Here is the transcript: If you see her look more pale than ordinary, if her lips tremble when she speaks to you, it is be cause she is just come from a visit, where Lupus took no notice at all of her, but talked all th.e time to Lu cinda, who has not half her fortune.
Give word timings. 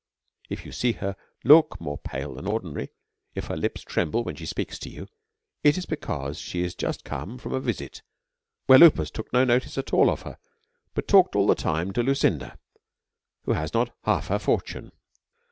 If 0.49 0.65
you 0.65 0.71
see 0.71 0.93
her 0.93 1.15
look 1.43 1.79
more 1.79 1.99
pale 1.99 2.33
than 2.33 2.47
ordinary, 2.47 2.89
if 3.35 3.45
her 3.45 3.55
lips 3.55 3.83
tremble 3.83 4.23
when 4.23 4.35
she 4.35 4.47
speaks 4.47 4.79
to 4.79 4.89
you, 4.89 5.05
it 5.63 5.77
is 5.77 5.85
be 5.85 5.95
cause 5.97 6.39
she 6.39 6.63
is 6.63 6.73
just 6.73 7.03
come 7.03 7.37
from 7.37 7.53
a 7.53 7.59
visit, 7.59 8.01
where 8.65 8.79
Lupus 8.79 9.11
took 9.11 9.31
no 9.31 9.43
notice 9.45 9.77
at 9.77 9.93
all 9.93 10.09
of 10.09 10.23
her, 10.23 10.39
but 10.95 11.07
talked 11.07 11.35
all 11.35 11.45
th.e 11.45 11.61
time 11.63 11.93
to 11.93 12.01
Lu 12.01 12.15
cinda, 12.15 12.57
who 13.43 13.51
has 13.53 13.75
not 13.75 13.95
half 14.05 14.29
her 14.29 14.39
fortune. 14.39 14.91